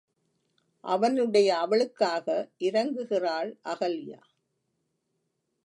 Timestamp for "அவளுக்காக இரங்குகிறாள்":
1.57-3.51